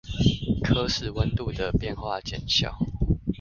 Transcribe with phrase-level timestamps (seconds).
[0.63, 2.75] 可使溫度的變化減小